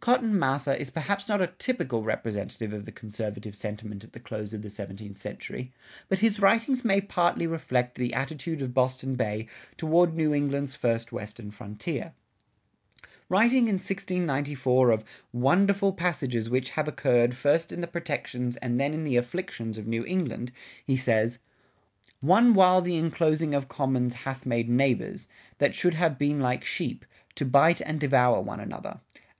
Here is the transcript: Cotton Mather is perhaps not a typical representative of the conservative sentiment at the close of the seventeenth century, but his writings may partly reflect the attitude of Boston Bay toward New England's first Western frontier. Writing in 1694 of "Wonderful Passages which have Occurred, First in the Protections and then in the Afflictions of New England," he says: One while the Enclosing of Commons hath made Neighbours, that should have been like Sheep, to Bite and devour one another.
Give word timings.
Cotton 0.00 0.38
Mather 0.38 0.74
is 0.74 0.90
perhaps 0.90 1.26
not 1.26 1.40
a 1.40 1.46
typical 1.56 2.02
representative 2.02 2.74
of 2.74 2.84
the 2.84 2.92
conservative 2.92 3.54
sentiment 3.54 4.04
at 4.04 4.12
the 4.12 4.20
close 4.20 4.52
of 4.52 4.60
the 4.60 4.68
seventeenth 4.68 5.16
century, 5.16 5.72
but 6.10 6.18
his 6.18 6.38
writings 6.38 6.84
may 6.84 7.00
partly 7.00 7.46
reflect 7.46 7.94
the 7.94 8.12
attitude 8.12 8.60
of 8.60 8.74
Boston 8.74 9.14
Bay 9.14 9.48
toward 9.78 10.12
New 10.14 10.34
England's 10.34 10.74
first 10.74 11.12
Western 11.12 11.50
frontier. 11.50 12.12
Writing 13.30 13.68
in 13.68 13.76
1694 13.78 14.90
of 14.90 15.02
"Wonderful 15.32 15.94
Passages 15.94 16.50
which 16.50 16.72
have 16.72 16.86
Occurred, 16.86 17.34
First 17.34 17.72
in 17.72 17.80
the 17.80 17.86
Protections 17.86 18.58
and 18.58 18.78
then 18.78 18.92
in 18.92 19.04
the 19.04 19.16
Afflictions 19.16 19.78
of 19.78 19.86
New 19.86 20.04
England," 20.04 20.52
he 20.86 20.98
says: 20.98 21.38
One 22.20 22.52
while 22.52 22.82
the 22.82 22.98
Enclosing 22.98 23.54
of 23.54 23.68
Commons 23.68 24.12
hath 24.12 24.44
made 24.44 24.68
Neighbours, 24.68 25.26
that 25.56 25.74
should 25.74 25.94
have 25.94 26.18
been 26.18 26.38
like 26.38 26.64
Sheep, 26.64 27.06
to 27.34 27.46
Bite 27.46 27.80
and 27.80 27.98
devour 27.98 28.42
one 28.42 28.60
another. 28.60 29.00